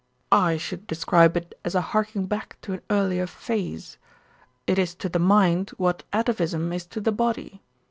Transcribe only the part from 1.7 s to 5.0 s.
a harking back to an earlier phase. It is